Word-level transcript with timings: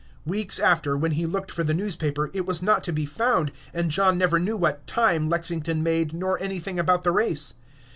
Weeks 0.25 0.57
after, 0.59 0.97
when 0.97 1.11
he 1.11 1.27
looked 1.27 1.51
for 1.51 1.63
the 1.63 1.75
newspaper, 1.75 2.31
it 2.33 2.43
was 2.47 2.63
not 2.63 2.83
to 2.85 2.91
be 2.91 3.05
found, 3.05 3.51
and 3.71 3.91
John 3.91 4.17
never 4.17 4.39
knew 4.39 4.57
what 4.57 4.87
"time" 4.87 5.29
Lexington 5.29 5.83
made 5.83 6.11
nor 6.11 6.41
anything 6.41 6.79
about 6.79 7.03
the 7.03 7.11
race. 7.11 7.53